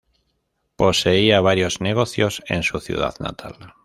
Poseía 0.77 1.41
varios 1.41 1.79
negocios 1.79 2.41
en 2.47 2.63
su 2.63 2.79
ciudad 2.79 3.13
natal. 3.19 3.75